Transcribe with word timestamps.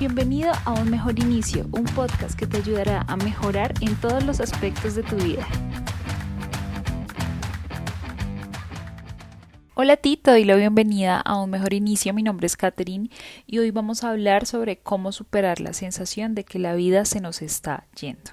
Bienvenido 0.00 0.50
a 0.64 0.72
Un 0.72 0.90
Mejor 0.90 1.18
Inicio, 1.18 1.66
un 1.72 1.84
podcast 1.84 2.34
que 2.34 2.46
te 2.46 2.56
ayudará 2.56 3.04
a 3.06 3.18
mejorar 3.18 3.74
en 3.82 3.94
todos 3.96 4.24
los 4.24 4.40
aspectos 4.40 4.94
de 4.94 5.02
tu 5.02 5.14
vida. 5.16 5.46
Hola 9.74 9.92
a 9.92 9.96
ti, 9.98 10.16
te 10.16 10.30
doy 10.30 10.44
la 10.44 10.56
bienvenida 10.56 11.20
a 11.20 11.38
Un 11.38 11.50
Mejor 11.50 11.74
Inicio. 11.74 12.14
Mi 12.14 12.22
nombre 12.22 12.46
es 12.46 12.56
Katherine 12.56 13.10
y 13.46 13.58
hoy 13.58 13.72
vamos 13.72 14.02
a 14.02 14.08
hablar 14.08 14.46
sobre 14.46 14.78
cómo 14.78 15.12
superar 15.12 15.60
la 15.60 15.74
sensación 15.74 16.34
de 16.34 16.44
que 16.44 16.58
la 16.58 16.74
vida 16.74 17.04
se 17.04 17.20
nos 17.20 17.42
está 17.42 17.86
yendo. 18.00 18.30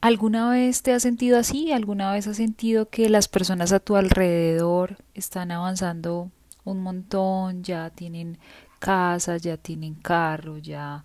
¿Alguna 0.00 0.48
vez 0.48 0.84
te 0.84 0.92
has 0.92 1.02
sentido 1.02 1.40
así? 1.40 1.72
¿Alguna 1.72 2.12
vez 2.12 2.28
has 2.28 2.36
sentido 2.36 2.88
que 2.88 3.08
las 3.08 3.26
personas 3.26 3.72
a 3.72 3.80
tu 3.80 3.96
alrededor 3.96 4.96
están 5.12 5.50
avanzando 5.50 6.30
un 6.64 6.82
montón, 6.82 7.62
ya 7.62 7.90
tienen 7.90 8.38
casa, 8.78 9.36
ya 9.36 9.56
tienen 9.56 9.94
carro, 9.94 10.58
ya 10.58 11.04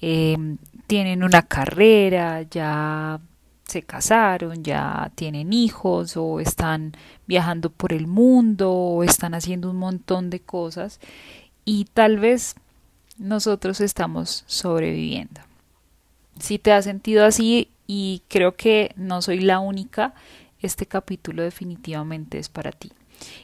em, 0.00 0.58
tienen 0.86 1.22
una 1.22 1.42
carrera, 1.42 2.42
ya 2.42 3.20
se 3.64 3.82
casaron, 3.82 4.64
ya 4.64 5.12
tienen 5.14 5.52
hijos 5.52 6.16
o 6.16 6.40
están 6.40 6.92
viajando 7.26 7.70
por 7.70 7.92
el 7.92 8.06
mundo 8.06 8.72
o 8.72 9.04
están 9.04 9.34
haciendo 9.34 9.70
un 9.70 9.76
montón 9.76 10.28
de 10.30 10.40
cosas 10.40 11.00
y 11.64 11.84
tal 11.94 12.18
vez 12.18 12.56
nosotros 13.18 13.80
estamos 13.80 14.44
sobreviviendo. 14.46 15.40
Si 16.38 16.58
te 16.58 16.72
has 16.72 16.84
sentido 16.84 17.24
así 17.24 17.68
y 17.86 18.22
creo 18.28 18.56
que 18.56 18.92
no 18.96 19.22
soy 19.22 19.40
la 19.40 19.60
única, 19.60 20.14
este 20.60 20.86
capítulo 20.86 21.42
definitivamente 21.42 22.38
es 22.38 22.48
para 22.48 22.72
ti. 22.72 22.90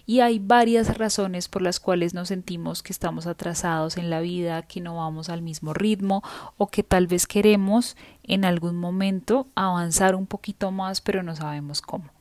Y 0.07 0.21
hay 0.21 0.39
varias 0.39 0.99
razones 0.99 1.49
por 1.49 1.63
las 1.63 1.81
cuales 1.81 2.15
nos 2.15 2.29
sentimos 2.29 2.83
que 2.83 2.93
estamos 2.93 3.27
atrasados 3.27 3.97
en 3.97 4.11
la 4.11 4.21
vida, 4.21 4.63
que 4.63 4.81
no 4.81 4.97
vamos 4.97 5.29
al 5.29 5.43
mismo 5.43 5.75
ritmo 5.75 6.23
o 6.57 6.69
que 6.69 6.83
tal 6.83 7.07
vez 7.07 7.27
queremos 7.27 7.97
en 8.23 8.45
algún 8.45 8.77
momento 8.77 9.49
avanzar 9.55 10.15
un 10.15 10.27
poquito 10.27 10.71
más 10.71 11.01
pero 11.01 11.23
no 11.23 11.37
sabemos 11.37 11.83
cómo. 11.83 12.16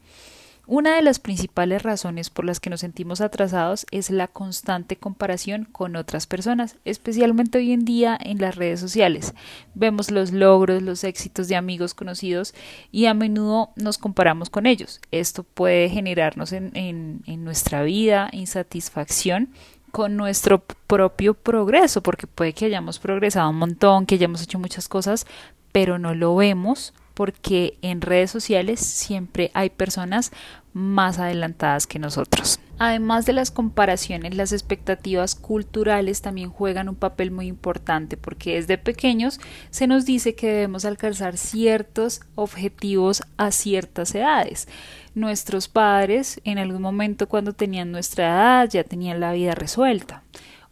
Una 0.67 0.95
de 0.95 1.03
las 1.03 1.19
principales 1.19 1.83
razones 1.83 2.31
por 2.31 2.43
las 2.43 2.59
que 2.59 2.71
nos 2.71 2.79
sentimos 2.79 3.21
atrasados 3.21 3.85
es 3.91 4.09
la 4.09 4.27
constante 4.27 4.95
comparación 4.95 5.65
con 5.71 5.95
otras 5.95 6.25
personas, 6.25 6.77
especialmente 6.85 7.59
hoy 7.59 7.71
en 7.71 7.85
día 7.85 8.17
en 8.19 8.39
las 8.39 8.55
redes 8.55 8.79
sociales. 8.79 9.35
Vemos 9.75 10.09
los 10.09 10.31
logros, 10.31 10.81
los 10.81 11.03
éxitos 11.03 11.47
de 11.49 11.55
amigos 11.55 11.93
conocidos 11.93 12.55
y 12.91 13.05
a 13.05 13.13
menudo 13.13 13.69
nos 13.75 13.99
comparamos 13.99 14.49
con 14.49 14.65
ellos. 14.65 15.01
Esto 15.11 15.43
puede 15.43 15.87
generarnos 15.89 16.51
en, 16.51 16.71
en 16.73 17.43
nuestra 17.43 17.83
vida 17.83 18.29
insatisfacción 18.31 19.49
con 19.91 20.17
nuestro 20.17 20.63
propio 20.87 21.35
progreso, 21.35 22.01
porque 22.01 22.25
puede 22.25 22.53
que 22.53 22.65
hayamos 22.65 22.97
progresado 22.97 23.51
un 23.51 23.57
montón, 23.57 24.07
que 24.07 24.15
hayamos 24.15 24.41
hecho 24.41 24.57
muchas 24.57 24.87
cosas, 24.87 25.27
pero 25.71 25.99
no 25.99 26.15
lo 26.15 26.35
vemos 26.35 26.91
porque 27.15 27.79
en 27.81 28.01
redes 28.01 28.29
sociales 28.29 28.79
siempre 28.79 29.49
hay 29.55 29.71
personas 29.71 30.31
más 30.73 31.17
adelantadas 31.17 31.87
que 31.87 31.97
nosotros. 31.97 32.59
Además 32.77 33.25
de 33.25 33.31
las 33.31 33.51
comparaciones, 33.51 34.35
las 34.35 34.51
expectativas 34.51 35.33
culturales 35.33 36.21
también 36.21 36.49
juegan 36.49 36.89
un 36.89 36.95
papel 36.95 37.31
muy 37.31 37.47
importante 37.47 38.17
porque 38.17 38.55
desde 38.55 38.77
pequeños 38.77 39.39
se 39.69 39.87
nos 39.87 40.05
dice 40.05 40.35
que 40.35 40.47
debemos 40.47 40.83
alcanzar 40.83 41.37
ciertos 41.37 42.19
objetivos 42.35 43.23
a 43.37 43.51
ciertas 43.51 44.13
edades. 44.13 44.67
Nuestros 45.13 45.69
padres 45.69 46.41
en 46.43 46.57
algún 46.57 46.81
momento 46.81 47.29
cuando 47.29 47.53
tenían 47.53 47.93
nuestra 47.93 48.25
edad 48.27 48.69
ya 48.69 48.83
tenían 48.83 49.21
la 49.21 49.31
vida 49.31 49.55
resuelta 49.55 50.24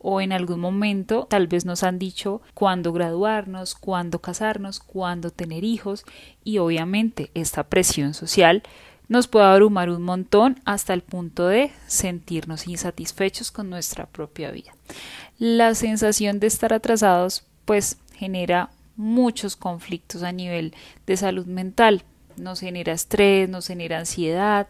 o 0.04 0.22
en 0.22 0.32
algún 0.32 0.60
momento 0.60 1.26
tal 1.30 1.48
vez 1.48 1.66
nos 1.66 1.82
han 1.82 1.98
dicho 1.98 2.42
cuándo 2.54 2.94
graduarnos, 2.94 3.74
cuándo 3.74 4.20
casarnos, 4.20 4.80
cuándo 4.80 5.32
tener 5.32 5.64
hijos 5.64 6.06
y 6.44 6.60
obviamente 6.60 7.32
esta 7.34 7.64
presión 7.64 8.14
social 8.14 8.62
nos 9.08 9.28
puede 9.28 9.46
abrumar 9.46 9.90
un 9.90 10.04
montón 10.04 10.60
hasta 10.66 10.94
el 10.94 11.02
punto 11.02 11.48
de 11.48 11.72
sentirnos 11.88 12.68
insatisfechos 12.68 13.52
con 13.52 13.70
nuestra 13.70 14.06
propia 14.06 14.52
vida. 14.52 14.74
La 15.40 15.74
sensación 15.74 16.40
de 16.40 16.48
estar 16.48 16.74
atrasados 16.74 17.44
pues 17.66 17.98
genera 18.16 18.70
muchos 18.96 19.56
conflictos 19.56 20.24
a 20.24 20.32
nivel 20.32 20.74
de 21.08 21.18
salud 21.18 21.46
mental, 21.46 22.04
nos 22.38 22.60
genera 22.60 22.94
estrés, 22.94 23.50
nos 23.50 23.68
genera 23.68 24.00
ansiedad 24.00 24.68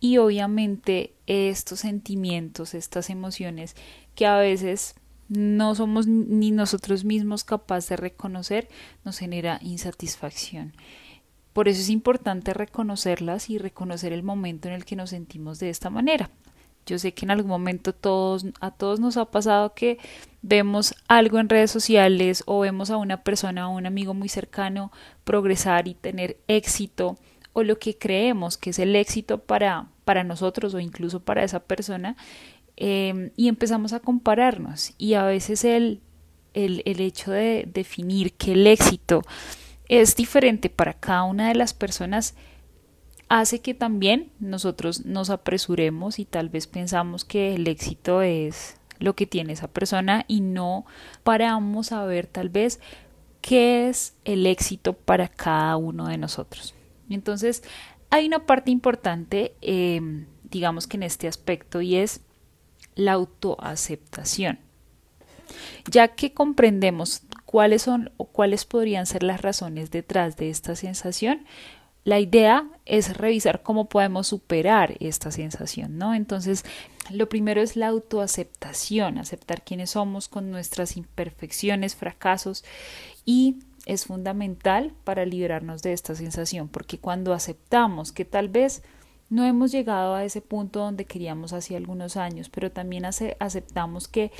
y 0.00 0.18
obviamente 0.18 1.14
estos 1.26 1.80
sentimientos, 1.80 2.74
estas 2.74 3.10
emociones 3.10 3.76
que 4.14 4.26
a 4.26 4.36
veces 4.36 4.94
no 5.28 5.74
somos 5.74 6.06
ni 6.06 6.50
nosotros 6.50 7.04
mismos 7.04 7.44
capaces 7.44 7.90
de 7.90 7.96
reconocer, 7.96 8.68
nos 9.04 9.18
genera 9.18 9.60
insatisfacción. 9.62 10.72
Por 11.52 11.68
eso 11.68 11.80
es 11.80 11.88
importante 11.88 12.54
reconocerlas 12.54 13.50
y 13.50 13.58
reconocer 13.58 14.12
el 14.12 14.22
momento 14.22 14.68
en 14.68 14.74
el 14.74 14.84
que 14.84 14.96
nos 14.96 15.10
sentimos 15.10 15.58
de 15.58 15.70
esta 15.70 15.90
manera. 15.90 16.30
Yo 16.86 16.98
sé 16.98 17.12
que 17.12 17.26
en 17.26 17.30
algún 17.30 17.50
momento 17.50 17.90
a 17.90 18.70
todos 18.70 19.00
nos 19.00 19.16
ha 19.16 19.30
pasado 19.30 19.74
que 19.74 19.98
vemos 20.42 20.94
algo 21.08 21.38
en 21.38 21.48
redes 21.48 21.70
sociales 21.70 22.42
o 22.46 22.60
vemos 22.60 22.90
a 22.90 22.96
una 22.96 23.22
persona 23.22 23.68
o 23.68 23.76
un 23.76 23.86
amigo 23.86 24.14
muy 24.14 24.28
cercano 24.28 24.90
progresar 25.24 25.88
y 25.88 25.94
tener 25.94 26.38
éxito 26.48 27.18
o 27.52 27.62
lo 27.62 27.78
que 27.78 27.98
creemos 27.98 28.56
que 28.56 28.70
es 28.70 28.78
el 28.78 28.96
éxito 28.96 29.38
para, 29.38 29.88
para 30.04 30.24
nosotros 30.24 30.74
o 30.74 30.80
incluso 30.80 31.20
para 31.20 31.44
esa 31.44 31.60
persona 31.60 32.16
em, 32.76 33.30
y 33.36 33.48
empezamos 33.48 33.92
a 33.92 34.00
compararnos. 34.00 34.94
Y 34.98 35.14
a 35.14 35.24
veces 35.24 35.64
el, 35.64 36.00
el, 36.54 36.82
el 36.86 37.00
hecho 37.00 37.32
de 37.32 37.68
definir 37.72 38.32
que 38.34 38.52
el 38.52 38.66
éxito 38.66 39.22
es 39.88 40.16
diferente 40.16 40.70
para 40.70 40.94
cada 40.94 41.24
una 41.24 41.48
de 41.48 41.54
las 41.54 41.74
personas 41.74 42.34
hace 43.28 43.60
que 43.60 43.74
también 43.74 44.32
nosotros 44.40 45.04
nos 45.04 45.30
apresuremos 45.30 46.18
y 46.18 46.24
tal 46.24 46.48
vez 46.48 46.66
pensamos 46.66 47.24
que 47.24 47.54
el 47.54 47.68
éxito 47.68 48.22
es 48.22 48.79
lo 49.00 49.16
que 49.16 49.26
tiene 49.26 49.54
esa 49.54 49.68
persona 49.68 50.24
y 50.28 50.40
no 50.40 50.86
paramos 51.24 51.90
a 51.90 52.04
ver 52.04 52.26
tal 52.26 52.50
vez 52.50 52.78
qué 53.40 53.88
es 53.88 54.14
el 54.24 54.46
éxito 54.46 54.92
para 54.92 55.26
cada 55.26 55.76
uno 55.76 56.06
de 56.06 56.18
nosotros. 56.18 56.74
Entonces, 57.08 57.64
hay 58.10 58.26
una 58.26 58.46
parte 58.46 58.70
importante, 58.70 59.54
em, 59.62 60.26
digamos 60.44 60.86
que 60.86 60.96
en 60.96 61.02
este 61.02 61.26
aspecto, 61.26 61.80
y 61.80 61.96
es 61.96 62.20
la 62.94 63.12
autoaceptación. 63.12 64.60
Ya 65.90 66.08
que 66.08 66.32
comprendemos 66.32 67.22
cuáles 67.46 67.82
son 67.82 68.12
o 68.16 68.26
cuáles 68.26 68.64
podrían 68.64 69.06
ser 69.06 69.22
las 69.22 69.42
razones 69.42 69.90
detrás 69.90 70.36
de 70.36 70.50
esta 70.50 70.76
sensación, 70.76 71.46
la 72.04 72.18
idea 72.18 72.68
es 72.86 73.16
revisar 73.16 73.62
cómo 73.62 73.88
podemos 73.88 74.28
superar 74.28 74.96
esta 75.00 75.30
sensación, 75.30 75.98
¿no? 75.98 76.14
Entonces, 76.14 76.64
lo 77.10 77.28
primero 77.28 77.60
es 77.60 77.76
la 77.76 77.88
autoaceptación, 77.88 79.18
aceptar 79.18 79.62
quiénes 79.62 79.90
somos 79.90 80.28
con 80.28 80.50
nuestras 80.50 80.96
imperfecciones, 80.96 81.96
fracasos 81.96 82.64
y 83.24 83.56
es 83.86 84.06
fundamental 84.06 84.92
para 85.04 85.26
liberarnos 85.26 85.82
de 85.82 85.92
esta 85.92 86.14
sensación, 86.14 86.68
porque 86.68 86.98
cuando 86.98 87.32
aceptamos 87.32 88.12
que 88.12 88.24
tal 88.24 88.48
vez 88.48 88.82
no 89.28 89.44
hemos 89.44 89.72
llegado 89.72 90.14
a 90.14 90.24
ese 90.24 90.40
punto 90.40 90.80
donde 90.80 91.04
queríamos 91.04 91.52
hace 91.52 91.76
algunos 91.76 92.16
años, 92.16 92.48
pero 92.48 92.70
también 92.72 93.04
aceptamos 93.04 94.08
que 94.08 94.32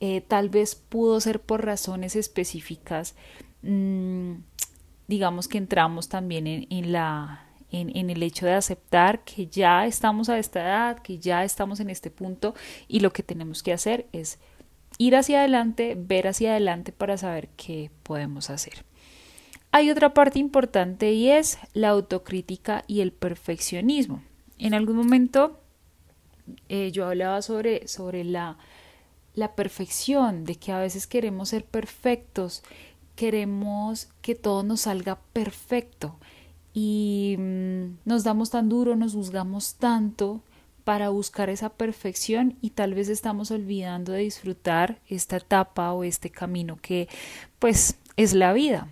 eh, 0.00 0.22
tal 0.22 0.48
vez 0.48 0.74
pudo 0.74 1.20
ser 1.20 1.40
por 1.40 1.64
razones 1.64 2.16
específicas, 2.16 3.14
mm, 3.62 4.32
digamos 5.08 5.48
que 5.48 5.58
entramos 5.58 6.08
también 6.08 6.46
en, 6.46 6.92
la, 6.92 7.46
en, 7.70 8.10
el 8.10 8.22
hecho 8.22 8.46
de 8.46 8.54
aceptar 8.54 9.24
que 9.24 9.46
ya 9.46 9.86
estamos 9.86 10.28
a 10.28 10.38
esta 10.38 10.60
edad, 10.60 10.98
que 11.00 11.18
ya 11.18 11.44
estamos 11.44 11.80
en 11.80 11.90
este 11.90 12.10
punto 12.10 12.54
y 12.88 13.00
lo 13.00 13.12
que 13.12 13.22
tenemos 13.22 13.62
que 13.62 13.72
hacer 13.72 14.06
es 14.12 14.38
ir 14.98 15.16
hacia 15.16 15.40
adelante, 15.40 15.96
ver 15.98 16.28
hacia 16.28 16.52
adelante 16.52 16.92
para 16.92 17.16
saber 17.16 17.48
qué 17.56 17.90
podemos 18.02 18.50
hacer. 18.50 18.84
Hay 19.70 19.90
otra 19.90 20.12
parte 20.12 20.38
importante 20.38 21.12
y 21.12 21.30
es 21.30 21.58
la 21.72 21.88
autocrítica 21.88 22.84
y 22.86 23.00
el 23.00 23.12
perfeccionismo. 23.12 24.22
En 24.58 24.74
algún 24.74 24.96
momento 24.96 25.58
eh, 26.68 26.90
yo 26.92 27.06
hablaba 27.06 27.40
sobre, 27.42 27.88
sobre 27.88 28.24
la, 28.24 28.58
la 29.34 29.54
perfección, 29.54 30.44
de 30.44 30.56
que 30.56 30.72
a 30.72 30.78
veces 30.78 31.06
queremos 31.06 31.50
ser 31.50 31.64
perfectos, 31.64 32.62
queremos 33.16 34.08
que 34.20 34.34
todo 34.34 34.62
nos 34.62 34.82
salga 34.82 35.20
perfecto 35.32 36.16
y 36.74 37.36
mm, 37.38 37.98
nos 38.04 38.24
damos 38.24 38.50
tan 38.50 38.68
duro, 38.68 38.96
nos 38.96 39.14
juzgamos 39.14 39.74
tanto 39.74 40.42
para 40.84 41.10
buscar 41.10 41.48
esa 41.48 41.70
perfección 41.70 42.56
y 42.60 42.70
tal 42.70 42.94
vez 42.94 43.08
estamos 43.08 43.50
olvidando 43.50 44.12
de 44.12 44.20
disfrutar 44.20 45.00
esta 45.06 45.36
etapa 45.36 45.92
o 45.92 46.04
este 46.04 46.30
camino 46.30 46.78
que 46.80 47.08
pues 47.58 47.98
es 48.16 48.34
la 48.34 48.52
vida. 48.52 48.88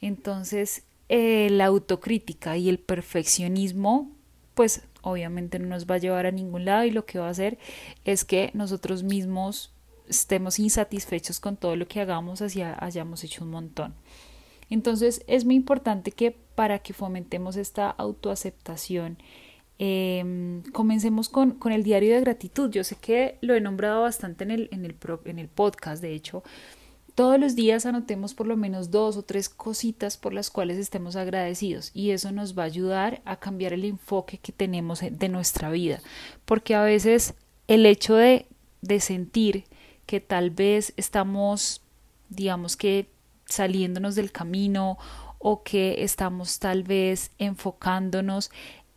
Entonces 0.00 0.84
eh, 1.08 1.48
la 1.50 1.66
autocrítica 1.66 2.56
y 2.56 2.68
el 2.68 2.78
perfeccionismo 2.78 4.10
pues 4.54 4.82
obviamente 5.02 5.58
no 5.58 5.68
nos 5.68 5.86
va 5.86 5.96
a 5.96 5.98
llevar 5.98 6.26
a 6.26 6.32
ningún 6.32 6.64
lado 6.64 6.84
y 6.84 6.90
lo 6.90 7.04
que 7.04 7.18
va 7.18 7.28
a 7.28 7.30
hacer 7.30 7.58
es 8.04 8.24
que 8.24 8.50
nosotros 8.54 9.02
mismos 9.02 9.72
estemos 10.08 10.58
insatisfechos 10.58 11.40
con 11.40 11.56
todo 11.56 11.76
lo 11.76 11.86
que 11.88 12.00
hagamos, 12.00 12.42
así 12.42 12.62
hayamos 12.62 13.24
hecho 13.24 13.44
un 13.44 13.50
montón. 13.50 13.94
Entonces 14.70 15.24
es 15.26 15.44
muy 15.44 15.54
importante 15.54 16.12
que 16.12 16.36
para 16.54 16.80
que 16.80 16.92
fomentemos 16.92 17.56
esta 17.56 17.90
autoaceptación, 17.90 19.18
em, 19.78 20.62
comencemos 20.72 21.28
con, 21.28 21.52
con, 21.52 21.72
el 21.72 21.84
diario 21.84 22.14
de 22.14 22.20
gratitud. 22.20 22.70
Yo 22.70 22.84
sé 22.84 22.96
que 22.96 23.38
lo 23.40 23.54
he 23.54 23.60
nombrado 23.60 24.02
bastante 24.02 24.44
en 24.44 24.50
el, 24.50 24.68
en 24.72 24.84
el, 24.84 24.96
en 25.24 25.38
el 25.38 25.48
podcast, 25.48 26.02
de 26.02 26.14
hecho, 26.14 26.42
todos 27.18 27.40
los 27.40 27.56
días 27.56 27.84
anotemos 27.84 28.32
por 28.32 28.46
lo 28.46 28.56
menos 28.56 28.92
dos 28.92 29.16
o 29.16 29.24
tres 29.24 29.48
cositas 29.48 30.16
por 30.16 30.32
las 30.32 30.50
cuales 30.50 30.78
estemos 30.78 31.16
agradecidos 31.16 31.90
y 31.92 32.10
eso 32.10 32.30
nos 32.30 32.56
va 32.56 32.62
a 32.62 32.66
ayudar 32.66 33.22
a 33.24 33.40
cambiar 33.40 33.72
el 33.72 33.84
enfoque 33.84 34.38
que 34.38 34.52
tenemos 34.52 35.00
de 35.00 35.28
nuestra 35.28 35.68
vida, 35.68 36.00
porque 36.44 36.76
a 36.76 36.82
veces 36.84 37.34
el 37.66 37.86
hecho 37.86 38.14
de, 38.14 38.46
de 38.82 39.00
sentir 39.00 39.64
que 40.08 40.20
tal 40.20 40.48
vez 40.48 40.94
estamos, 40.96 41.82
digamos 42.30 42.78
que 42.78 43.10
saliéndonos 43.44 44.14
del 44.14 44.32
camino 44.32 44.96
o 45.38 45.62
que 45.62 46.02
estamos 46.02 46.58
tal 46.58 46.82
vez 46.82 47.30
enfocándonos 47.38 48.50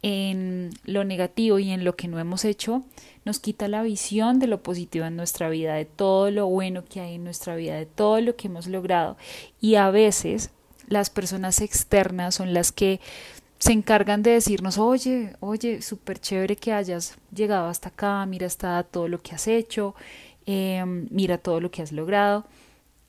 en 0.04 0.70
lo 0.86 1.04
negativo 1.04 1.60
y 1.60 1.72
en 1.72 1.84
lo 1.84 1.98
que 1.98 2.08
no 2.08 2.18
hemos 2.18 2.46
hecho, 2.46 2.84
nos 3.26 3.40
quita 3.40 3.68
la 3.68 3.84
visión 3.84 4.40
de 4.40 4.48
lo 4.48 4.64
positivo 4.64 5.06
en 5.06 5.18
nuestra 5.18 5.50
vida, 5.50 5.74
de 5.76 5.84
todo 5.84 6.32
lo 6.32 6.48
bueno 6.48 6.86
que 6.86 7.02
hay 7.02 7.16
en 7.16 7.26
nuestra 7.26 7.58
vida, 7.58 7.76
de 7.76 7.86
todo 7.86 8.22
lo 8.22 8.38
que 8.38 8.48
hemos 8.48 8.68
logrado. 8.68 9.18
Y 9.60 9.76
a 9.76 9.92
veces 9.92 10.50
las 10.88 11.10
personas 11.10 11.60
externas 11.60 12.36
son 12.36 12.54
las 12.54 12.72
que 12.72 13.02
se 13.60 13.74
encargan 13.74 14.24
de 14.24 14.32
decirnos, 14.32 14.78
oye, 14.78 15.36
oye, 15.42 15.84
súper 15.84 16.20
chévere 16.20 16.56
que 16.56 16.72
hayas 16.72 17.18
llegado 17.36 17.68
hasta 17.68 17.90
acá, 17.90 18.26
mira 18.26 18.48
hasta 18.48 18.82
todo 18.84 19.10
lo 19.10 19.22
que 19.22 19.36
has 19.36 19.48
hecho, 19.48 19.94
em, 20.46 21.08
mira 21.12 21.38
todo 21.38 21.60
lo 21.60 21.72
que 21.72 21.82
has 21.82 21.92
logrado 21.92 22.46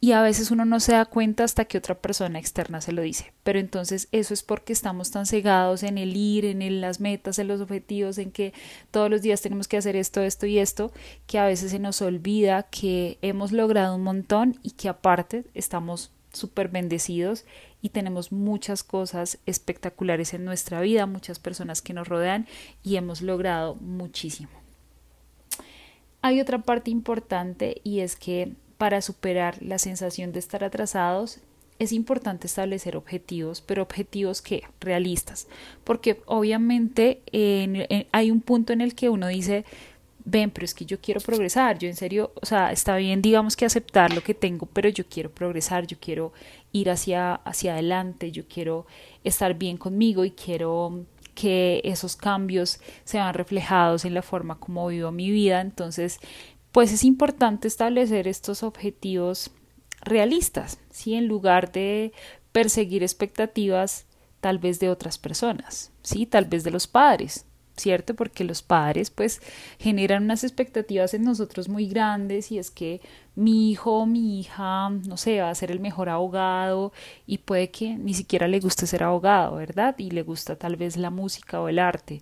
y 0.04 0.10
a 0.12 0.22
veces 0.22 0.50
uno 0.50 0.64
no 0.64 0.80
se 0.80 0.90
da 0.92 1.04
cuenta 1.04 1.44
hasta 1.44 1.64
que 1.64 1.78
otra 1.78 1.94
persona 1.94 2.40
externa 2.40 2.80
se 2.80 2.90
lo 2.90 3.02
dice. 3.02 3.32
Pero 3.44 3.60
entonces 3.60 4.08
eso 4.10 4.34
es 4.34 4.42
porque 4.42 4.72
estamos 4.72 5.12
tan 5.12 5.26
cegados 5.26 5.84
en 5.84 5.96
el 5.96 6.16
ir, 6.16 6.44
en 6.44 6.80
las 6.80 6.98
metas, 6.98 7.38
en 7.38 7.46
los 7.46 7.60
objetivos, 7.60 8.18
en 8.18 8.32
que 8.32 8.52
todos 8.90 9.08
los 9.08 9.22
días 9.22 9.42
tenemos 9.42 9.68
que 9.68 9.76
hacer 9.76 9.94
esto, 9.94 10.20
esto 10.20 10.46
y 10.46 10.58
esto, 10.58 10.90
que 11.28 11.38
a 11.38 11.46
veces 11.46 11.70
se 11.70 11.78
nos 11.78 12.02
olvida 12.02 12.64
que 12.64 13.18
hemos 13.22 13.52
logrado 13.52 13.94
un 13.94 14.02
montón 14.02 14.58
y 14.64 14.72
que 14.72 14.88
aparte 14.88 15.44
estamos 15.54 16.10
súper 16.32 16.66
bendecidos 16.66 17.44
y 17.80 17.90
tenemos 17.90 18.32
muchas 18.32 18.82
cosas 18.82 19.38
espectaculares 19.46 20.34
en 20.34 20.44
nuestra 20.44 20.80
vida, 20.80 21.06
muchas 21.06 21.38
personas 21.38 21.80
que 21.80 21.94
nos 21.94 22.08
rodean 22.08 22.48
y 22.82 22.96
hemos 22.96 23.22
logrado 23.22 23.76
muchísimo. 23.76 24.61
Hay 26.22 26.40
otra 26.40 26.62
parte 26.62 26.90
importante 26.90 27.80
y 27.84 28.00
es 28.00 28.16
que 28.16 28.52
para 28.78 29.02
superar 29.02 29.62
la 29.62 29.78
sensación 29.78 30.32
de 30.32 30.38
estar 30.38 30.64
atrasados, 30.64 31.40
es 31.78 31.92
importante 31.92 32.46
establecer 32.46 32.96
objetivos, 32.96 33.60
pero 33.60 33.82
objetivos 33.82 34.40
que 34.40 34.62
realistas, 34.80 35.48
porque 35.84 36.20
obviamente 36.26 37.22
hay 38.12 38.30
un 38.30 38.40
punto 38.40 38.72
en 38.72 38.80
el 38.80 38.94
que 38.94 39.08
uno 39.08 39.26
dice, 39.26 39.64
ven, 40.24 40.50
pero 40.50 40.64
es 40.64 40.74
que 40.74 40.84
yo 40.84 41.00
quiero 41.00 41.20
progresar, 41.20 41.78
yo 41.78 41.88
en 41.88 41.96
serio, 41.96 42.32
o 42.40 42.46
sea, 42.46 42.70
está 42.70 42.96
bien, 42.96 43.20
digamos 43.20 43.56
que 43.56 43.64
aceptar 43.64 44.14
lo 44.14 44.22
que 44.22 44.34
tengo, 44.34 44.66
pero 44.66 44.88
yo 44.88 45.04
quiero 45.06 45.30
progresar, 45.30 45.86
yo 45.86 45.96
quiero 46.00 46.32
ir 46.70 46.90
hacia, 46.90 47.34
hacia 47.34 47.72
adelante, 47.72 48.30
yo 48.30 48.44
quiero 48.46 48.86
estar 49.24 49.54
bien 49.54 49.76
conmigo 49.76 50.24
y 50.24 50.30
quiero 50.30 51.04
que 51.34 51.80
esos 51.84 52.16
cambios 52.16 52.80
sean 53.04 53.34
reflejados 53.34 54.04
en 54.04 54.14
la 54.14 54.22
forma 54.22 54.58
como 54.58 54.86
vivo 54.88 55.12
mi 55.12 55.30
vida, 55.30 55.60
entonces 55.60 56.18
pues 56.72 56.92
es 56.92 57.04
importante 57.04 57.68
establecer 57.68 58.26
estos 58.26 58.62
objetivos 58.62 59.50
realistas, 60.00 60.78
¿sí? 60.90 61.14
En 61.14 61.28
lugar 61.28 61.70
de 61.70 62.12
perseguir 62.50 63.02
expectativas 63.02 64.06
tal 64.40 64.58
vez 64.58 64.80
de 64.80 64.88
otras 64.88 65.18
personas, 65.18 65.92
¿sí? 66.02 66.26
Tal 66.26 66.46
vez 66.46 66.64
de 66.64 66.70
los 66.70 66.86
padres, 66.86 67.46
¿cierto? 67.76 68.14
Porque 68.14 68.44
los 68.44 68.62
padres 68.62 69.10
pues 69.10 69.40
generan 69.78 70.24
unas 70.24 70.44
expectativas 70.44 71.14
en 71.14 71.24
nosotros 71.24 71.68
muy 71.68 71.86
grandes 71.86 72.52
y 72.52 72.58
es 72.58 72.70
que 72.70 73.00
mi 73.34 73.70
hijo 73.70 73.98
o 73.98 74.06
mi 74.06 74.40
hija, 74.40 74.90
no 74.90 75.16
sé, 75.16 75.40
va 75.40 75.50
a 75.50 75.54
ser 75.54 75.70
el 75.70 75.80
mejor 75.80 76.08
abogado 76.08 76.92
y 77.26 77.38
puede 77.38 77.70
que 77.70 77.96
ni 77.96 78.14
siquiera 78.14 78.48
le 78.48 78.60
guste 78.60 78.86
ser 78.86 79.02
abogado, 79.02 79.56
¿verdad? 79.56 79.94
Y 79.98 80.10
le 80.10 80.22
gusta 80.22 80.56
tal 80.56 80.76
vez 80.76 80.96
la 80.96 81.10
música 81.10 81.60
o 81.60 81.68
el 81.68 81.78
arte. 81.78 82.20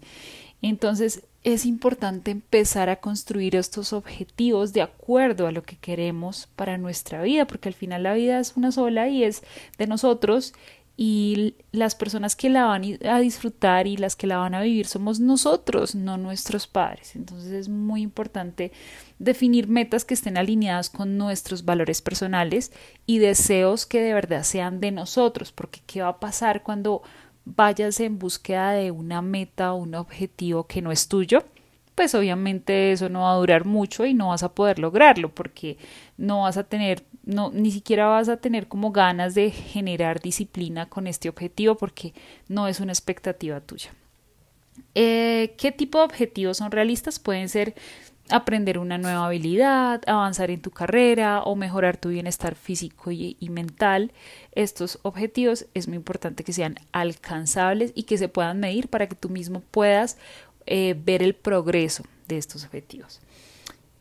Entonces 0.62 1.22
es 1.42 1.64
importante 1.64 2.30
empezar 2.30 2.90
a 2.90 2.96
construir 2.96 3.56
estos 3.56 3.94
objetivos 3.94 4.74
de 4.74 4.82
acuerdo 4.82 5.46
a 5.46 5.52
lo 5.52 5.62
que 5.62 5.76
queremos 5.76 6.48
para 6.54 6.76
nuestra 6.76 7.22
vida, 7.22 7.46
porque 7.46 7.70
al 7.70 7.74
final 7.74 8.02
la 8.02 8.12
vida 8.12 8.38
es 8.38 8.56
una 8.56 8.70
sola 8.70 9.08
y 9.08 9.24
es 9.24 9.42
de 9.78 9.86
nosotros 9.86 10.52
y 11.02 11.54
las 11.72 11.94
personas 11.94 12.36
que 12.36 12.50
la 12.50 12.66
van 12.66 12.82
a 13.08 13.20
disfrutar 13.20 13.86
y 13.86 13.96
las 13.96 14.16
que 14.16 14.26
la 14.26 14.36
van 14.36 14.54
a 14.54 14.60
vivir 14.60 14.86
somos 14.86 15.18
nosotros, 15.18 15.94
no 15.94 16.18
nuestros 16.18 16.66
padres. 16.66 17.16
Entonces 17.16 17.52
es 17.52 17.68
muy 17.70 18.02
importante 18.02 18.70
definir 19.18 19.66
metas 19.66 20.04
que 20.04 20.12
estén 20.12 20.36
alineadas 20.36 20.90
con 20.90 21.16
nuestros 21.16 21.64
valores 21.64 22.02
personales 22.02 22.70
y 23.06 23.16
deseos 23.16 23.86
que 23.86 24.02
de 24.02 24.12
verdad 24.12 24.42
sean 24.42 24.78
de 24.78 24.90
nosotros, 24.90 25.52
porque 25.52 25.80
¿qué 25.86 26.02
va 26.02 26.08
a 26.08 26.20
pasar 26.20 26.62
cuando 26.62 27.00
vayas 27.46 27.98
en 28.00 28.18
búsqueda 28.18 28.72
de 28.72 28.90
una 28.90 29.22
meta 29.22 29.72
o 29.72 29.76
un 29.76 29.94
objetivo 29.94 30.66
que 30.66 30.82
no 30.82 30.92
es 30.92 31.08
tuyo, 31.08 31.44
pues 32.00 32.14
obviamente 32.14 32.92
eso 32.92 33.10
no 33.10 33.20
va 33.20 33.32
a 33.32 33.36
durar 33.36 33.66
mucho 33.66 34.06
y 34.06 34.14
no 34.14 34.28
vas 34.28 34.42
a 34.42 34.54
poder 34.54 34.78
lograrlo 34.78 35.28
porque 35.34 35.76
no 36.16 36.40
vas 36.44 36.56
a 36.56 36.64
tener, 36.64 37.04
no, 37.24 37.50
ni 37.50 37.70
siquiera 37.70 38.06
vas 38.06 38.30
a 38.30 38.38
tener 38.38 38.68
como 38.68 38.90
ganas 38.90 39.34
de 39.34 39.50
generar 39.50 40.22
disciplina 40.22 40.88
con 40.88 41.06
este 41.06 41.28
objetivo 41.28 41.74
porque 41.74 42.14
no 42.48 42.68
es 42.68 42.80
una 42.80 42.92
expectativa 42.92 43.60
tuya. 43.60 43.90
Eh, 44.94 45.54
¿Qué 45.58 45.72
tipo 45.72 45.98
de 45.98 46.04
objetivos 46.04 46.56
son 46.56 46.70
realistas? 46.70 47.18
Pueden 47.18 47.50
ser 47.50 47.74
aprender 48.30 48.78
una 48.78 48.96
nueva 48.96 49.26
habilidad, 49.26 50.00
avanzar 50.06 50.50
en 50.50 50.62
tu 50.62 50.70
carrera 50.70 51.42
o 51.42 51.54
mejorar 51.54 51.96
tu 51.96 52.08
bienestar 52.08 52.54
físico 52.54 53.10
y, 53.10 53.36
mental. 53.50 54.12
Estos 54.52 55.00
objetivos 55.02 55.66
es 55.74 55.88
muy 55.88 55.96
importante 55.96 56.44
que 56.44 56.52
sean 56.52 56.76
alcanzables 56.92 57.92
y 57.94 58.04
que 58.04 58.16
se 58.16 58.28
puedan 58.28 58.58
medir 58.58 58.88
para 58.88 59.06
que 59.06 59.16
tú 59.16 59.28
mismo 59.28 59.60
puedas 59.60 60.16
eh, 60.66 60.94
ver 61.02 61.22
el 61.22 61.34
progreso 61.34 62.04
de 62.28 62.38
estos 62.38 62.64
objetivos. 62.64 63.20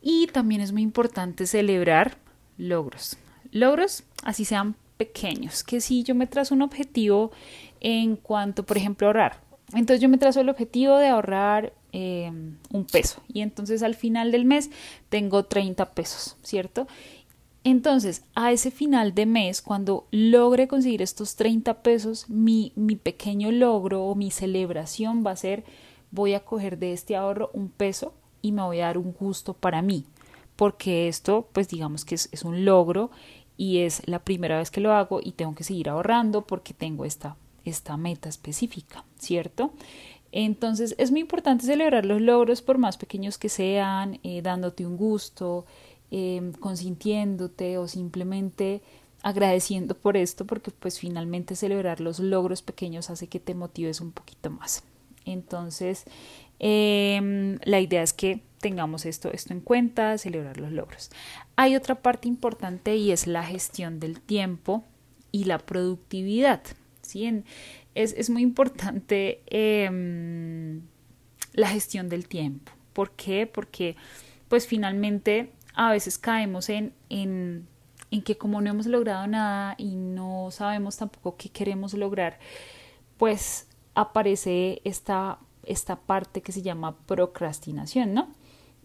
Y 0.01 0.27
también 0.27 0.61
es 0.61 0.71
muy 0.71 0.81
importante 0.81 1.45
celebrar 1.45 2.17
logros. 2.57 3.17
Logros, 3.51 4.03
así 4.23 4.45
sean 4.45 4.75
pequeños, 4.97 5.63
que 5.63 5.81
si 5.81 6.03
yo 6.03 6.15
me 6.15 6.27
trazo 6.27 6.55
un 6.55 6.61
objetivo 6.61 7.31
en 7.79 8.15
cuanto, 8.15 8.65
por 8.65 8.77
ejemplo, 8.77 9.07
ahorrar. 9.07 9.41
Entonces 9.73 10.01
yo 10.01 10.09
me 10.09 10.17
trazo 10.17 10.41
el 10.41 10.49
objetivo 10.49 10.97
de 10.97 11.07
ahorrar 11.07 11.73
Em, 11.91 12.57
un 12.71 12.85
peso 12.85 13.23
y 13.33 13.41
entonces 13.41 13.81
al 13.81 13.95
final 13.95 14.31
del 14.31 14.45
mes 14.45 14.69
tengo 15.09 15.45
30 15.45 15.89
pesos, 15.93 16.37
¿cierto? 16.43 16.87
Entonces, 17.63 18.23
a 18.35 18.51
ese 18.51 18.69
final 18.69 19.15
de 19.15 19.25
mes, 19.25 19.63
cuando 19.63 20.05
logre 20.11 20.67
conseguir 20.67 21.01
estos 21.01 21.35
30 21.35 21.81
pesos, 21.81 22.29
mi 22.29 22.71
pequeño 23.01 23.51
logro 23.51 24.03
o 24.03 24.13
mi 24.13 24.29
celebración 24.29 25.25
va 25.25 25.31
a 25.31 25.35
ser, 25.35 25.63
voy 26.11 26.33
a 26.33 26.43
coger 26.43 26.77
de 26.77 26.93
este 26.93 27.15
ahorro 27.15 27.49
un 27.53 27.69
peso 27.69 28.13
y 28.41 28.51
me 28.51 28.61
voy 28.61 28.79
a 28.79 28.85
dar 28.85 28.97
un 28.97 29.13
gusto 29.13 29.53
para 29.53 29.81
mí, 29.81 30.05
porque 30.55 31.07
esto, 31.07 31.47
pues 31.53 31.67
digamos 31.67 32.05
que 32.05 32.15
es, 32.15 32.43
un 32.43 32.65
logro 32.65 33.11
y 33.57 33.79
es 33.79 34.01
la 34.07 34.19
primera 34.19 34.57
vez 34.57 34.71
que 34.71 34.81
lo 34.81 34.93
hago 34.93 35.19
y 35.21 35.33
tengo 35.33 35.55
que 35.55 35.63
seguir 35.63 35.89
ahorrando 35.89 36.45
porque 36.45 36.73
tengo 36.73 37.05
esta, 37.05 37.35
esta 37.65 37.97
meta 37.97 38.29
específica, 38.29 39.03
¿cierto? 39.17 39.73
Entonces 40.31 40.95
es 40.97 41.11
muy 41.11 41.21
importante 41.21 41.65
celebrar 41.65 42.05
los 42.05 42.21
logros 42.21 42.61
por 42.61 42.77
más 42.77 42.97
pequeños 42.97 43.37
que 43.37 43.49
sean, 43.49 44.19
eh, 44.23 44.41
dándote 44.41 44.85
un 44.85 44.95
gusto, 44.95 45.65
eh, 46.11 46.51
consintiéndote 46.59 47.77
o 47.77 47.87
simplemente 47.87 48.81
agradeciendo 49.21 49.95
por 49.95 50.17
esto 50.17 50.45
porque 50.45 50.71
pues 50.71 50.99
finalmente 50.99 51.55
celebrar 51.55 51.99
los 51.99 52.19
logros 52.19 52.61
pequeños 52.61 53.09
hace 53.09 53.27
que 53.27 53.39
te 53.39 53.55
motives 53.55 54.01
un 54.01 54.11
poquito 54.11 54.49
más. 54.49 54.83
Entonces 55.31 56.05
em, 56.59 57.59
la 57.63 57.79
idea 57.79 58.03
es 58.03 58.13
que 58.13 58.41
tengamos 58.59 59.05
esto, 59.05 59.31
esto 59.31 59.53
en 59.53 59.61
cuenta, 59.61 60.17
celebrar 60.17 60.59
los 60.59 60.71
logros. 60.71 61.09
Hay 61.55 61.75
otra 61.75 61.95
parte 62.01 62.27
importante 62.27 62.95
y 62.95 63.11
es 63.11 63.27
la 63.27 63.43
gestión 63.43 63.99
del 63.99 64.19
tiempo 64.19 64.83
y 65.31 65.45
la 65.45 65.59
productividad. 65.59 66.61
¿sí? 67.01 67.43
es, 67.95 68.29
muy 68.29 68.43
importante 68.43 69.41
em, 69.47 70.81
la 71.53 71.69
gestión 71.69 72.09
del 72.09 72.27
tiempo. 72.27 72.71
¿Por 72.93 73.11
qué? 73.11 73.47
Porque 73.47 73.95
pues 74.47 74.67
finalmente 74.67 75.51
a 75.73 75.91
veces 75.91 76.17
caemos 76.17 76.69
en, 76.69 76.93
en, 77.09 77.67
en 78.11 78.21
que 78.21 78.37
como 78.37 78.61
no 78.61 78.69
hemos 78.69 78.85
logrado 78.87 79.27
nada 79.27 79.75
y 79.77 79.95
no 79.95 80.49
sabemos 80.51 80.97
tampoco 80.97 81.37
qué 81.37 81.49
queremos 81.49 81.93
lograr, 81.93 82.39
pues 83.17 83.67
aparece 83.99 84.81
esta, 84.85 85.39
esta 85.65 85.97
parte 85.97 86.41
que 86.41 86.51
se 86.51 86.61
llama 86.61 86.95
procrastinación, 87.05 88.13
¿no? 88.13 88.29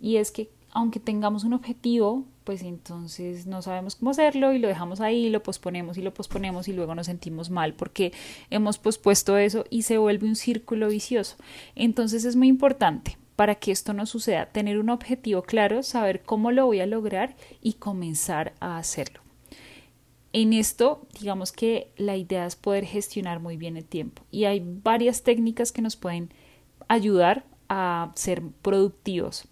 Y 0.00 0.16
es 0.16 0.30
que 0.30 0.50
aunque 0.72 0.98
tengamos 0.98 1.44
un 1.44 1.52
objetivo, 1.52 2.24
pues 2.42 2.62
entonces 2.62 3.46
no 3.46 3.62
sabemos 3.62 3.94
cómo 3.94 4.10
hacerlo 4.10 4.52
y 4.52 4.58
lo 4.58 4.66
dejamos 4.66 5.00
ahí, 5.00 5.30
lo 5.30 5.40
posponemos 5.40 5.96
y 5.98 6.02
lo 6.02 6.12
posponemos 6.12 6.66
y 6.66 6.72
luego 6.72 6.96
nos 6.96 7.06
sentimos 7.06 7.48
mal 7.48 7.74
porque 7.74 8.12
hemos 8.50 8.78
pospuesto 8.78 9.38
eso 9.38 9.64
y 9.70 9.82
se 9.82 9.98
vuelve 9.98 10.26
un 10.26 10.34
círculo 10.34 10.88
vicioso. 10.88 11.36
Entonces 11.76 12.24
es 12.24 12.34
muy 12.34 12.48
importante 12.48 13.16
para 13.36 13.54
que 13.54 13.70
esto 13.70 13.92
no 13.92 14.04
suceda 14.04 14.46
tener 14.46 14.78
un 14.78 14.90
objetivo 14.90 15.42
claro, 15.42 15.84
saber 15.84 16.22
cómo 16.22 16.50
lo 16.50 16.66
voy 16.66 16.80
a 16.80 16.86
lograr 16.86 17.36
y 17.62 17.74
comenzar 17.74 18.54
a 18.58 18.76
hacerlo. 18.76 19.23
En 20.34 20.52
esto, 20.52 21.06
digamos 21.18 21.52
que 21.52 21.90
la 21.96 22.16
idea 22.16 22.44
es 22.44 22.56
poder 22.56 22.84
gestionar 22.84 23.40
muy 23.40 23.56
bien 23.56 23.78
el 23.78 23.86
tiempo 23.86 24.22
y 24.30 24.44
hay 24.44 24.60
varias 24.62 25.22
técnicas 25.22 25.72
que 25.72 25.80
nos 25.80 25.96
pueden 25.96 26.28
ayudar 26.88 27.46
a 27.70 28.12
ser 28.14 28.42
productivos 28.60 29.48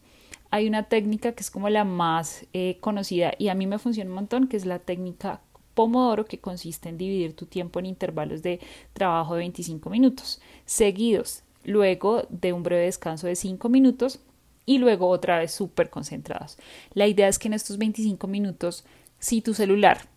hay 0.52 0.68
una 0.68 0.82
técnica 0.82 1.32
que 1.32 1.40
es 1.40 1.50
como 1.50 1.70
la 1.70 1.82
más 1.82 2.44
eh, 2.52 2.76
conocida 2.80 3.32
y 3.38 3.48
a 3.48 3.54
mí 3.54 3.66
me 3.66 3.78
funciona 3.78 4.10
un 4.10 4.16
montón, 4.16 4.48
que 4.48 4.58
es 4.58 4.66
la 4.66 4.78
técnica 4.78 5.40
Pomodoro, 5.72 6.26
que 6.26 6.40
consiste 6.40 6.90
en 6.90 6.98
dividir 6.98 7.34
tu 7.34 7.46
tiempo 7.46 7.80
en 7.80 7.86
intervalos 7.86 8.42
de 8.42 8.60
trabajo 8.92 9.32
de 9.32 9.38
25 9.38 9.88
minutos, 9.88 10.42
seguidos, 10.66 11.42
luego 11.64 12.26
de 12.28 12.52
un 12.52 12.62
breve 12.62 12.84
descanso 12.84 13.26
de 13.26 13.34
5 13.34 13.70
minutos 13.70 14.20
y 14.66 14.76
luego 14.76 15.08
otra 15.08 15.38
vez 15.38 15.52
súper 15.52 15.88
concentrados. 15.88 16.58
La 16.92 17.06
idea 17.06 17.28
es 17.28 17.38
que 17.38 17.48
en 17.48 17.54
estos 17.54 17.78
25 17.78 18.26
minutos, 18.26 18.84
si 19.18 19.40
tu 19.40 19.54
celular 19.54 20.11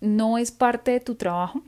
no 0.00 0.38
es 0.38 0.52
parte 0.52 0.90
de 0.92 1.00
tu 1.00 1.14
trabajo, 1.14 1.62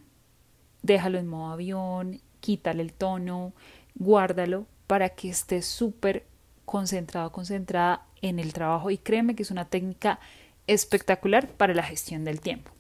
déjalo 0.83 1.19
en 1.19 1.27
modo 1.27 1.53
avión, 1.53 2.21
quítale 2.41 2.83
el 2.83 2.93
tono, 2.93 3.53
guárdalo 3.95 4.67
para 4.87 5.11
que 5.11 5.29
estés 5.29 5.67
súper 5.67 6.25
concentrado, 6.65 7.33
concentrada 7.33 8.07
en 8.23 8.39
el 8.39 8.53
trabajo 8.53 8.91
y 8.91 8.99
créeme 8.99 9.35
que 9.35 9.43
es 9.43 9.51
una 9.51 9.65
técnica 9.67 10.19
espectacular 10.67 11.49
para 11.49 11.75
la 11.75 11.83
gestión 11.83 12.25
del 12.25 12.41
tiempo. 12.41 12.71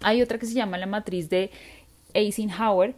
Hay 0.00 0.22
otra 0.22 0.38
que 0.38 0.46
se 0.46 0.54
llama 0.54 0.78
la 0.78 0.86
matriz 0.86 1.28
de 1.28 1.50
Eisenhower, 2.14 2.94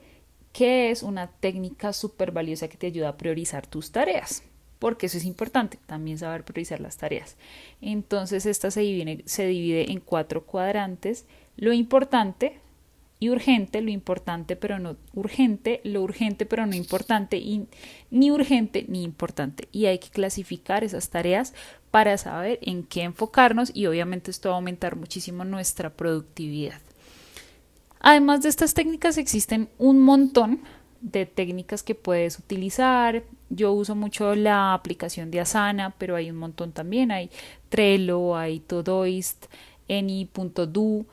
que 0.53 0.91
es 0.91 1.03
una 1.03 1.29
técnica 1.29 1.93
súper 1.93 2.31
valiosa 2.31 2.69
que 2.69 2.77
te 2.77 2.87
ayuda 2.87 3.11
a 3.11 3.17
priorizar 3.17 3.67
tus 3.67 3.91
tareas, 3.91 4.43
porque 4.79 5.07
eso 5.07 5.17
es 5.17 5.25
importante, 5.25 5.79
también 5.87 6.19
saber 6.19 6.45
priorizar 6.45 6.81
las 6.81 6.99
tareas. 6.99 7.37
Entonces, 7.81 8.47
esta 8.47 8.71
se 8.71 8.81
divide, 8.81 9.23
se 9.27 9.47
divide 9.47 9.91
en 9.91 10.01
cuatro 10.01 10.45
cuadrantes. 10.45 11.25
Lo 11.57 11.73
importante, 11.73 12.61
y 13.23 13.31
urgente, 13.31 13.81
lo 13.83 13.91
importante 13.91 14.57
pero 14.57 14.81
no 14.81 14.97
urgente, 15.15 15.81
lo 15.85 16.03
urgente 16.03 16.45
pero 16.45 16.67
no 16.67 16.75
importante 16.75 17.37
y 17.37 17.69
ni 18.11 18.33
urgente 18.33 18.85
ni 18.89 19.05
importante. 19.05 19.69
Y 19.71 19.87
hay 19.87 20.01
que 20.01 20.11
clasificar 20.11 20.83
esas 20.83 21.09
tareas 21.09 21.55
para 21.93 22.19
saber 22.19 22.59
en 22.63 22.83
qué 22.83 23.03
enfocarnos 23.03 23.71
y 23.73 23.87
obviamente 23.87 24.33
esto 24.33 24.49
va 24.49 24.57
a 24.57 24.59
aumentar 24.59 24.97
muchísimo 24.97 25.45
nuestra 25.45 25.91
productividad. 25.91 26.81
Además 28.01 28.43
de 28.43 28.49
estas 28.49 28.75
técnicas 28.75 29.17
existen 29.19 29.69
un 29.79 30.01
montón 30.01 30.59
de 31.01 31.25
técnicas 31.25 31.85
que 31.85 31.95
puedes 31.95 32.41
utilizar. 32.41 33.23
Yo 33.51 33.71
uso 33.71 33.95
mucho 33.95 34.35
la 34.35 34.75
aplicación 34.75 35.31
de 35.31 35.39
Asana, 35.39 35.95
pero 35.97 36.17
hay 36.17 36.29
un 36.29 36.39
montón 36.39 36.73
también. 36.73 37.13
Hay 37.13 37.31
Trello, 37.69 38.37
hay 38.37 38.59
Todoist, 38.59 39.47
Any.do 39.89 41.07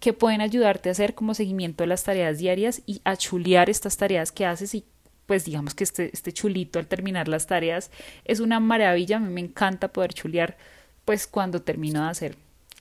que 0.00 0.12
pueden 0.12 0.40
ayudarte 0.40 0.88
a 0.88 0.92
hacer 0.92 1.14
como 1.14 1.34
seguimiento 1.34 1.84
de 1.84 1.88
las 1.88 2.04
tareas 2.04 2.38
diarias 2.38 2.82
y 2.86 3.00
a 3.04 3.16
chulear 3.16 3.70
estas 3.70 3.96
tareas 3.96 4.32
que 4.32 4.46
haces 4.46 4.74
y 4.74 4.84
pues 5.26 5.44
digamos 5.44 5.74
que 5.74 5.84
este, 5.84 6.10
este 6.12 6.32
chulito 6.32 6.78
al 6.78 6.86
terminar 6.86 7.28
las 7.28 7.46
tareas 7.46 7.90
es 8.24 8.40
una 8.40 8.60
maravilla, 8.60 9.16
a 9.16 9.20
mí 9.20 9.32
me 9.32 9.40
encanta 9.40 9.88
poder 9.88 10.14
chulear 10.14 10.56
pues 11.04 11.26
cuando 11.26 11.62
termino 11.62 12.02
de 12.02 12.10
hacer 12.10 12.36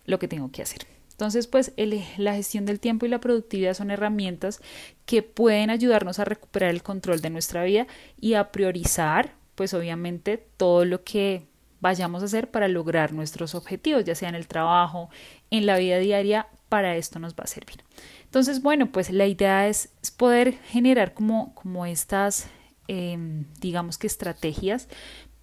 lo 0.06 0.20
que 0.20 0.28
tengo 0.28 0.52
que 0.52 0.62
hacer. 0.62 0.86
Entonces, 1.12 1.48
pues 1.48 1.72
la 2.18 2.34
gestión 2.34 2.66
del 2.66 2.82
tiempo 2.82 3.06
y 3.06 3.10
la 3.10 3.22
productividad 3.22 3.74
son 3.74 3.90
herramientas 3.90 4.60
que 5.06 5.24
pueden 5.24 5.70
ayudarnos 5.70 6.20
a 6.20 6.26
recuperar 6.26 6.72
el 6.72 6.84
control 6.84 7.22
de 7.22 7.30
nuestra 7.30 7.64
vida 7.64 7.88
y 8.20 8.34
a 8.34 8.52
priorizar, 8.52 9.34
pues 9.56 9.74
obviamente, 9.74 10.46
todo 10.58 10.84
lo 10.84 11.06
que 11.06 11.44
vayamos 11.80 12.22
a 12.22 12.26
hacer 12.26 12.52
para 12.52 12.68
lograr 12.68 13.14
nuestros 13.14 13.56
objetivos, 13.56 14.04
ya 14.04 14.14
sea 14.14 14.28
en 14.28 14.36
el 14.36 14.48
trabajo, 14.48 15.10
en 15.52 15.66
la 15.66 15.78
vida 15.78 16.00
diaria 16.00 16.48
para 16.70 16.96
esto 16.96 17.20
nos 17.20 17.34
va 17.34 17.44
a 17.44 17.48
servir. 17.48 17.84
Entonces, 18.24 18.62
bueno, 18.62 18.92
pues 18.92 19.10
la 19.10 19.28
idea 19.28 19.68
es, 19.68 19.90
poder 20.18 20.54
generar 20.54 21.14
como, 21.14 21.54
como 21.56 21.86
estas, 21.86 22.48
em, 22.88 23.46
digamos 23.60 23.98
que 23.98 24.08
estrategias, 24.08 24.88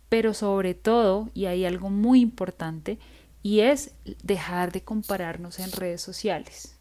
pero 0.08 0.34
sobre 0.34 0.74
todo, 0.74 1.30
y 1.34 1.46
hay 1.46 1.64
algo 1.64 1.90
muy 1.90 2.20
importante, 2.20 2.98
y 3.42 3.60
es 3.60 3.92
dejar 4.22 4.72
de 4.72 4.82
compararnos 4.82 5.58
en 5.58 5.72
redes 5.72 6.00
sociales. 6.00 6.76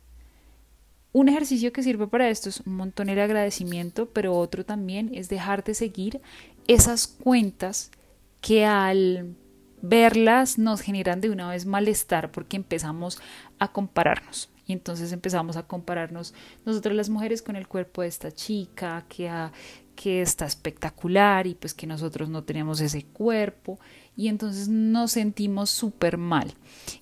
Un 1.14 1.28
ejercicio 1.28 1.74
que 1.74 1.84
sirve 1.84 2.08
para 2.08 2.30
esto 2.30 2.50
es 2.50 2.62
un 2.62 2.76
montón 2.76 3.10
el 3.10 3.20
agradecimiento, 3.20 4.10
pero 4.10 4.38
otro 4.38 4.66
también 4.66 5.12
es 5.14 5.28
dejar 5.28 5.64
de 5.64 5.74
seguir 5.74 6.22
esas 6.68 7.08
cuentas 7.08 7.92
que 8.40 8.66
al 8.66 9.36
verlas 9.82 10.58
nos 10.58 10.82
generan 10.82 11.22
de 11.22 11.30
una 11.30 11.50
vez 11.50 11.66
malestar 11.66 12.32
porque 12.32 12.58
empezamos 12.58 13.20
a 13.60 13.72
compararnos. 13.72 14.50
Y 14.68 14.74
entonces 14.74 15.12
empezamos 15.12 15.58
a 15.58 15.64
compararnos 15.64 16.34
nosotros 16.66 16.96
las 16.96 17.10
mujeres 17.10 17.42
con 17.42 17.56
el 17.56 17.68
cuerpo 17.68 18.04
de 18.04 18.08
esta 18.08 18.32
chica 18.32 19.06
que, 19.10 19.30
que 19.96 20.22
está 20.22 20.46
espectacular 20.46 21.48
y 21.48 21.56
pues 21.56 21.74
que 21.74 21.88
nosotros 21.88 22.30
no 22.30 22.44
tenemos 22.44 22.80
ese 22.80 23.04
cuerpo 23.04 23.80
y 24.16 24.28
entonces 24.28 24.68
nos 24.70 25.12
sentimos 25.12 25.70
súper 25.70 26.18
mal. 26.18 26.54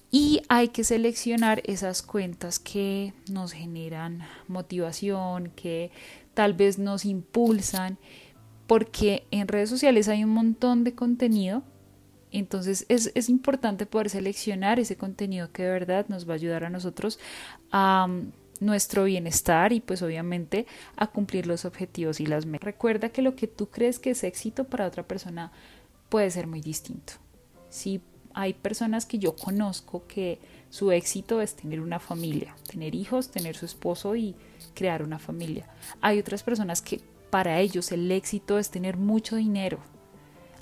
Y 0.09 0.41
hay 0.49 0.69
que 0.69 0.83
seleccionar 0.83 1.61
esas 1.65 2.01
cuentas 2.01 2.59
que 2.59 3.13
nos 3.29 3.51
generan 3.51 4.21
motivación, 4.47 5.51
que 5.55 5.91
tal 6.33 6.53
vez 6.53 6.79
nos 6.79 7.05
impulsan, 7.05 7.97
porque 8.65 9.27
en 9.31 9.47
redes 9.47 9.69
sociales 9.69 10.07
hay 10.07 10.23
un 10.23 10.31
montón 10.31 10.83
de 10.83 10.93
contenido 10.93 11.63
entonces 12.31 12.85
es, 12.89 13.11
es, 13.15 13.29
importante 13.29 13.85
poder 13.85 14.09
seleccionar 14.09 14.79
ese 14.79 14.95
contenido 14.95 15.51
que 15.51 15.63
de 15.63 15.71
verdad 15.71 16.05
nos 16.09 16.27
va 16.27 16.33
a 16.33 16.35
ayudar 16.35 16.63
a 16.63 16.69
nosotros 16.69 17.19
a 17.71 18.05
um, 18.07 18.31
nuestro 18.59 19.05
bienestar 19.05 19.73
y 19.73 19.79
pues 19.79 20.01
obviamente 20.01 20.67
a 20.95 21.07
cumplir 21.07 21.47
los 21.47 21.65
objetivos 21.65 22.19
y 22.19 22.25
las 22.25 22.45
metas. 22.45 22.65
Recuerda 22.65 23.09
que 23.09 23.21
lo 23.21 23.35
que 23.35 23.47
tú 23.47 23.69
crees 23.69 23.99
que 23.99 24.11
es 24.11 24.23
éxito 24.23 24.65
para 24.65 24.85
otra 24.85 25.07
persona 25.07 25.51
puede 26.09 26.29
ser 26.29 26.47
muy 26.47 26.61
distinto. 26.61 27.13
Si 27.69 28.01
hay 28.33 28.53
personas 28.53 29.05
que 29.05 29.19
yo 29.19 29.35
conozco 29.35 30.05
que 30.07 30.39
su 30.69 30.91
éxito 30.91 31.41
es 31.41 31.55
tener 31.55 31.81
una 31.81 31.99
familia, 31.99 32.55
tener 32.69 32.95
hijos, 32.95 33.31
tener 33.31 33.55
su 33.55 33.65
esposo 33.65 34.15
y 34.15 34.35
crear 34.75 35.03
una 35.03 35.19
familia. 35.19 35.67
Hay 36.01 36.19
otras 36.19 36.43
personas 36.43 36.81
que 36.81 37.01
para 37.29 37.59
ellos 37.59 37.91
el 37.91 38.11
éxito 38.11 38.59
es 38.59 38.69
tener 38.69 38.97
mucho 38.97 39.35
dinero, 39.35 39.79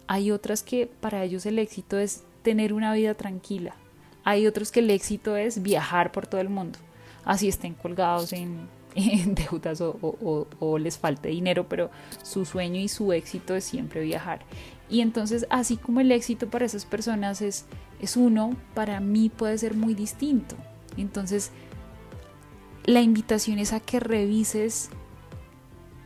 hay 0.08 0.32
otras 0.32 0.64
que 0.64 0.88
para 0.88 1.24
ellos 1.24 1.46
el 1.46 1.60
éxito 1.60 1.98
es 1.98 2.24
tener 2.42 2.74
una 2.74 2.94
vida 2.94 3.14
tranquila. 3.14 3.76
Hay 4.24 4.48
otros 4.48 4.72
que 4.72 4.80
el 4.80 4.90
éxito 4.90 5.36
es 5.36 5.62
viajar 5.62 6.12
por 6.12 6.28
todo 6.28 6.42
el 6.42 6.50
mundo. 6.50 6.80
Así 7.24 7.48
estén 7.48 7.74
colgados 7.74 8.34
en, 8.34 8.68
deudas 9.36 9.82
o, 9.82 10.78
les 10.80 10.98
falte 10.98 11.30
dinero, 11.30 11.68
pero 11.68 11.92
su 12.24 12.46
sueño 12.46 12.80
y 12.80 12.88
su 12.88 13.12
éxito 13.14 13.56
es 13.56 13.66
siempre 13.66 14.02
viajar. 14.02 14.46
Y 14.90 15.02
entonces, 15.02 15.46
así 15.50 15.76
como 15.76 16.00
el 16.00 16.12
éxito 16.12 16.50
para 16.50 16.66
esas 16.66 16.86
personas 16.86 17.42
es, 17.42 17.66
es 18.00 18.16
uno, 18.16 18.56
para 18.74 19.00
mí 19.02 19.30
puede 19.30 19.58
ser 19.58 19.76
muy 19.76 19.94
distinto. 19.94 20.56
Entonces, 20.96 21.52
la 22.86 23.02
invitación 23.02 23.60
es 23.60 23.74
a 23.74 23.82
que 23.82 24.00
revises 24.00 24.90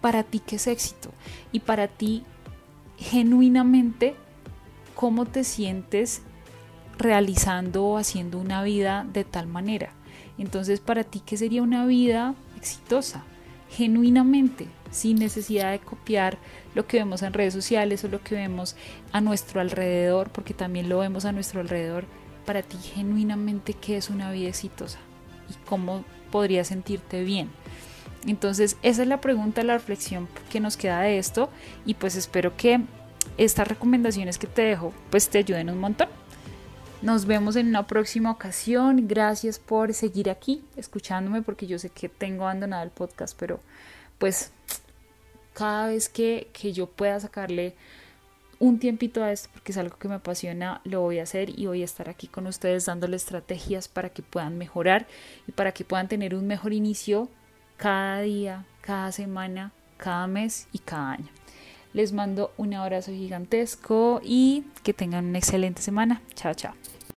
para 0.02 0.24
ti 0.24 0.40
qué 0.40 0.56
es 0.56 0.66
éxito 0.66 1.12
y 1.52 1.60
para 1.60 1.88
ti 1.88 2.24
genuinamente 3.02 4.16
cómo 4.96 5.26
te 5.26 5.44
sientes 5.44 6.22
realizando 6.98 7.84
o 7.84 7.98
haciendo 7.98 8.38
una 8.38 8.62
vida 8.64 9.06
de 9.12 9.24
tal 9.24 9.48
manera. 9.48 9.92
Entonces, 10.38 10.80
para 10.80 11.04
ti, 11.04 11.22
¿qué 11.26 11.36
sería 11.36 11.64
una 11.64 11.86
vida 11.86 12.36
exitosa? 12.58 13.24
Genuinamente, 13.70 14.68
sin 14.92 15.18
necesidad 15.18 15.72
de 15.72 15.80
copiar 15.80 16.38
lo 16.76 16.86
que 16.86 16.98
vemos 16.98 17.22
en 17.24 17.34
redes 17.34 17.54
sociales 17.54 18.04
o 18.04 18.08
lo 18.08 18.22
que 18.22 18.36
vemos 18.36 18.76
a 19.12 19.22
nuestro 19.22 19.62
alrededor, 19.62 20.30
porque 20.30 20.54
también 20.54 20.90
lo 20.90 21.00
vemos 21.00 21.26
a 21.26 21.32
nuestro 21.32 21.62
alrededor. 21.62 22.06
Para 22.46 22.62
ti, 22.62 22.78
genuinamente, 22.78 23.74
¿qué 23.74 23.98
es 23.98 24.10
una 24.10 24.32
vida 24.32 24.50
exitosa? 24.50 25.00
¿Y 25.50 25.54
cómo 25.66 26.04
podrías 26.32 26.68
sentirte 26.68 27.24
bien? 27.24 27.50
Entonces, 28.28 28.78
esa 28.84 29.02
es 29.02 29.08
la 29.08 29.22
pregunta, 29.22 29.64
la 29.64 29.74
reflexión 29.74 30.28
que 30.50 30.60
nos 30.60 30.78
queda 30.78 31.02
de 31.02 31.18
esto 31.18 31.50
y 31.86 31.96
pues 31.96 32.16
espero 32.16 32.56
que 32.56 32.82
estas 33.38 33.68
recomendaciones 33.68 34.38
que 34.38 34.48
te 34.48 34.62
dejo 34.62 34.94
pues 35.10 35.30
te 35.30 35.40
ayuden 35.40 35.70
un 35.70 35.80
montón. 35.80 36.10
Nos 37.02 37.26
vemos 37.26 37.56
en 37.56 37.68
una 37.68 37.88
próxima 37.88 38.30
ocasión. 38.30 39.08
Gracias 39.08 39.58
por 39.58 39.94
seguir 39.94 40.30
aquí 40.30 40.64
escuchándome 40.76 41.42
porque 41.42 41.66
yo 41.66 41.80
sé 41.80 41.90
que 41.90 42.10
tengo 42.10 42.44
abandonado 42.44 42.84
el 42.84 42.92
podcast, 42.92 43.36
pero 43.40 43.60
pues 44.20 44.52
cada 45.54 45.88
vez 45.88 46.10
que, 46.10 46.50
que 46.54 46.74
yo 46.74 46.86
pueda 46.86 47.20
sacarle 47.20 47.74
un 48.60 48.78
tiempito 48.78 49.24
a 49.24 49.32
esto 49.32 49.50
porque 49.52 49.72
es 49.72 49.78
algo 49.80 49.98
que 49.98 50.08
me 50.08 50.14
apasiona, 50.14 50.82
lo 50.84 51.02
voy 51.02 51.18
a 51.18 51.24
hacer 51.24 51.60
y 51.60 51.66
voy 51.66 51.82
a 51.82 51.86
estar 51.86 52.08
aquí 52.08 52.28
con 52.28 52.46
ustedes 52.46 52.86
dándole 52.86 53.16
estrategias 53.16 53.88
para 53.88 54.10
que 54.10 54.22
puedan 54.22 54.60
mejorar 54.60 55.08
y 55.48 55.52
para 55.52 55.72
que 55.72 55.84
puedan 55.84 56.08
tener 56.08 56.36
un 56.36 56.46
mejor 56.46 56.72
inicio 56.72 57.28
cada 57.82 58.22
día, 58.22 58.64
cada 58.82 59.12
semana, 59.12 59.72
cada 59.98 60.28
mes 60.28 60.68
y 60.72 60.78
cada 60.78 61.14
año. 61.14 61.30
Les 61.94 62.14
mando 62.14 62.54
un 62.58 62.76
abrazo 62.76 63.12
gigantesco 63.12 64.22
y 64.24 64.66
que 64.84 64.94
tengan 64.94 65.26
una 65.26 65.40
excelente 65.40 65.82
semana. 65.82 66.22
Chao, 66.36 66.54
chao. 66.54 66.74